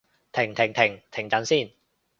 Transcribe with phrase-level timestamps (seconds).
[0.33, 0.99] 停停停！
[1.11, 1.71] 停陣先